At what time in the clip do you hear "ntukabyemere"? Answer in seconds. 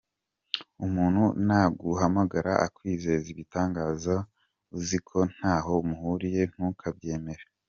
6.53-7.43